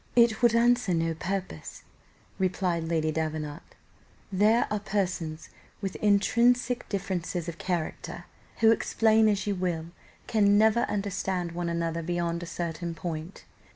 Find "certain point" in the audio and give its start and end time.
12.47-13.43